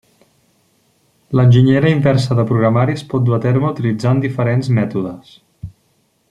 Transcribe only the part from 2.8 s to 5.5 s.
es pot dur a terme utilitzant diferents mètodes.